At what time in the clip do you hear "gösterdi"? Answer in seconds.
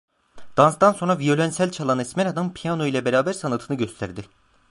3.77-4.25